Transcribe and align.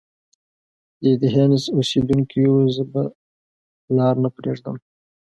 د 1.01 1.03
ایتهنز 1.09 1.63
اوسیدونکیو! 1.77 2.53
زه 2.75 2.83
به 2.91 3.01
لار 3.97 4.15
نه 4.23 4.29
پريږدم. 4.35 4.75